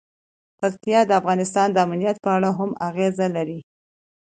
[0.59, 3.59] پکتیا د افغانستان د امنیت په اړه هم اغېز لري.